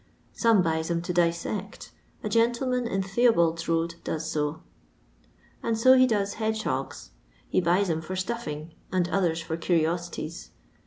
Some 0.33 0.63
buys 0.63 0.89
*em 0.89 1.03
to 1.03 1.13
dissect: 1.13 1.91
a 2.23 2.27
gentleman 2.27 2.87
in 2.87 3.03
Theobalds 3.03 3.67
road 3.67 3.93
does 4.03 4.31
so, 4.31 4.63
and 5.61 5.77
so 5.77 5.95
he 5.95 6.07
does 6.07 6.33
hedge 6.41 6.63
hogs. 6.63 7.11
Some 7.53 7.61
buys 7.61 7.87
'em 7.87 8.01
for 8.01 8.15
stuffing, 8.15 8.73
and 8.91 9.07
others 9.09 9.41
for 9.41 9.57
cur'osities. 9.57 10.49